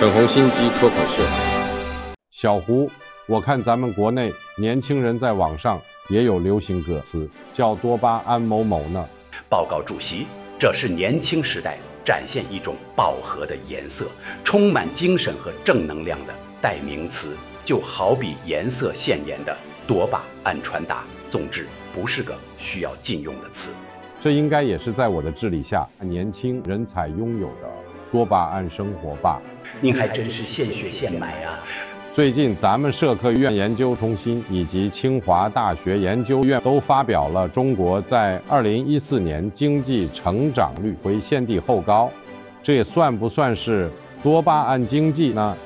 [0.00, 1.22] 粉红心机脱口秀，
[2.32, 2.90] 小胡，
[3.28, 9.06] 我看咱们国内年轻人在网上也有流行歌词，叫多巴胺某某呢。
[9.48, 10.26] 报告主席，
[10.58, 14.06] 这是年轻时代展现一种饱和的颜色，
[14.42, 21.04] 充满精神和正能量的代名词，就好比颜色鲜艳的多巴胺传达。
[21.30, 23.72] 总之，不是个需要禁用的词。
[24.18, 27.68] 这应该也是在我的治理下，年轻人才拥有的
[28.14, 29.42] 多巴胺生活吧？
[29.80, 31.58] 您还真是现学现买啊！
[32.12, 42.08] 最近，咱们社科院研究中心以及清华大学研究院都发表了中国在二零一四年经济成长率为现地后高，
[42.62, 43.90] 这也算不算是
[44.22, 45.56] 多巴胺经济呢？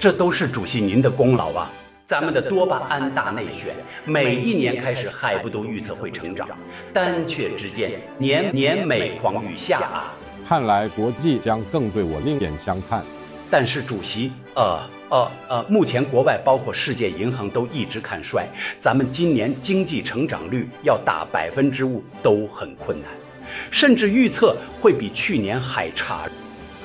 [0.00, 1.70] 这都是主席您的功劳啊！
[2.08, 6.48] 咱们的多巴胺大内选，每一年开始还不都预测会成长，
[6.92, 10.12] 但却只见年年每况愈下啊！
[10.48, 13.02] 看来国际将更对我另眼相看。
[13.50, 18.46] 但是主席，呃呃呃，目前国外包括世界银行都一直看衰，
[18.80, 23.10] 咱们今年经济成长率要达百分之五都很困难，
[23.70, 26.22] 甚至预测会比去年还差。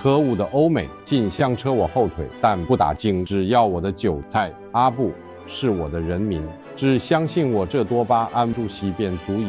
[0.04, 4.54] 可恶的欧美尽想扯我后腿，但不打紧，只要我的韭菜。
[4.74, 5.14] 阿布
[5.48, 6.44] 是我的人民，
[6.76, 9.48] 只相信我这多巴胺主席便足矣。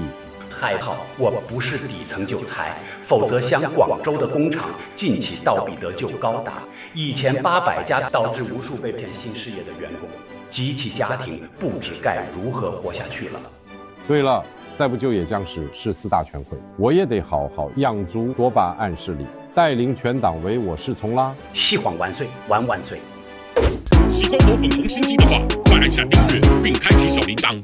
[0.61, 6.55] 还好我不是底层韭菜，否则像广州的工厂近期倒闭得就高达
[6.93, 10.09] 一千八百家，导致无数被骗新事业的员工
[10.51, 13.41] 及其家庭不知该如何活下去了。
[14.09, 21.33] 对了，再不就也将是十四大全会，我也得好好养足多巴胺势力，带领全党唯我是从啦！
[21.53, 22.99] 西皇万岁，万万岁！
[24.09, 27.55] 喜欢我粉红心机的话，快按下订阅并开启小铃铛。